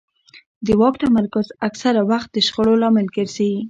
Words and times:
د 0.65 0.67
واک 0.79 0.95
تمرکز 1.03 1.47
اکثره 1.67 2.01
وخت 2.11 2.29
د 2.31 2.37
شخړو 2.47 2.73
لامل 2.81 3.07
ګرځي 3.15 3.51